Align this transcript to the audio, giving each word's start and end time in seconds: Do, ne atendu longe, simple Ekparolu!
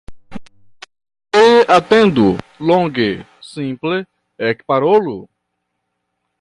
Do, 1.33 1.41
ne 1.41 1.51
atendu 1.75 2.25
longe, 2.69 3.07
simple 3.51 3.95
Ekparolu! 4.51 5.17